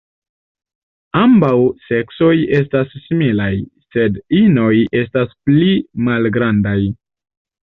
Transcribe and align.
Ambaŭ 1.23 1.51
seksoj 1.89 2.31
estas 2.59 2.95
similaj, 3.03 3.51
sed 3.97 4.19
inoj 4.41 4.73
estas 5.03 5.37
pli 5.51 5.71
malgrandaj. 6.09 6.79